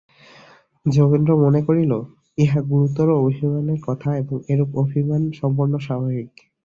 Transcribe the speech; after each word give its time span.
যোগেন্দ্র 0.85 1.31
মনে 1.43 1.61
করিল, 1.67 1.91
ইহা 2.37 2.59
গুরুতর 2.69 3.07
অভিমানের 3.19 3.79
কথা 3.87 4.09
এবং 4.17 4.35
এরূপ 4.49 4.69
অভিমান 4.83 5.21
সম্পূর্ণ 5.39 5.73
স্বাভাবিক। 5.79 6.31